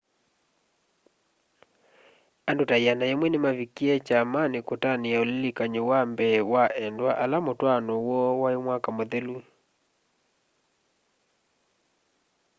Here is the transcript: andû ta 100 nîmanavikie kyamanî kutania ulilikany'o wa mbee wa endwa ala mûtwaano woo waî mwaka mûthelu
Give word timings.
andû 2.49 2.63
ta 2.69 2.75
100 2.83 2.99
nîmanavikie 3.31 3.95
kyamanî 4.07 4.59
kutania 4.69 5.17
ulilikany'o 5.23 5.81
wa 5.91 5.99
mbee 6.11 6.37
wa 6.53 6.63
endwa 6.85 7.11
ala 7.23 7.37
mûtwaano 7.47 7.91
woo 8.05 8.31
waî 8.41 8.57
mwaka 8.65 8.89
mûthelu 8.97 9.37